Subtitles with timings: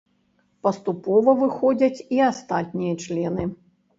[0.67, 3.47] Паступова выходзяць і астатнія члены.